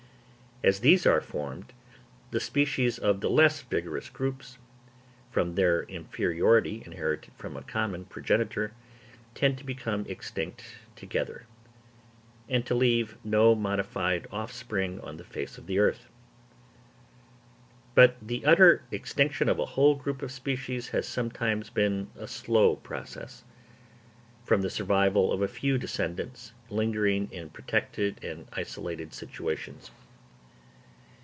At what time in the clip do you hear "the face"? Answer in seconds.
15.17-15.57